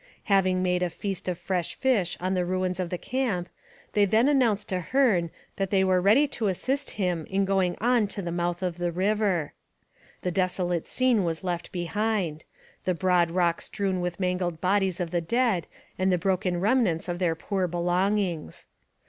Having 0.33 0.63
made 0.63 0.81
a 0.81 0.89
feast 0.89 1.27
of 1.27 1.37
fresh 1.37 1.75
fish 1.75 2.17
on 2.19 2.33
the 2.33 2.43
ruins 2.43 2.79
of 2.79 2.89
the 2.89 2.97
camp, 2.97 3.49
they 3.93 4.03
then 4.03 4.27
announced 4.27 4.67
to 4.69 4.79
Hearne 4.79 5.29
that 5.57 5.69
they 5.69 5.83
were 5.83 6.01
ready 6.01 6.27
to 6.29 6.47
assist 6.47 6.89
him 6.97 7.27
in 7.29 7.45
going 7.45 7.77
on 7.79 8.07
to 8.07 8.23
the 8.23 8.31
mouth 8.31 8.63
of 8.63 8.79
the 8.79 8.91
river. 8.91 9.53
The 10.23 10.31
desolate 10.31 10.87
scene 10.87 11.23
was 11.23 11.43
left 11.43 11.71
behind 11.71 12.45
the 12.83 12.95
broad 12.95 13.29
rock 13.29 13.61
strewn 13.61 14.01
with 14.01 14.19
mangled 14.19 14.59
bodies 14.59 14.99
of 14.99 15.11
the 15.11 15.21
dead 15.21 15.67
and 15.99 16.11
the 16.11 16.17
broken 16.17 16.59
remnants 16.59 17.07
of 17.07 17.19
their 17.19 17.35
poor 17.35 17.67
belongings. 17.67 18.65